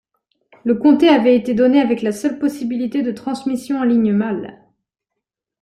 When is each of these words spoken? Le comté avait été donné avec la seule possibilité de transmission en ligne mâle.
Le 0.63 0.73
comté 0.73 1.07
avait 1.09 1.35
été 1.35 1.53
donné 1.53 1.79
avec 1.79 2.01
la 2.01 2.11
seule 2.11 2.39
possibilité 2.39 3.03
de 3.03 3.11
transmission 3.11 3.77
en 3.81 3.83
ligne 3.83 4.11
mâle. 4.11 4.63